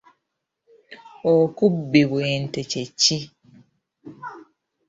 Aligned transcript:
Okubbi 1.35 2.01
bw'ente 2.09 2.61
kye 2.71 2.83
ki? 2.99 3.19